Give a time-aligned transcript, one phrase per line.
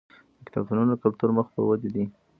[0.35, 2.05] د کتابتونونو کلتور مخ په ودې دی.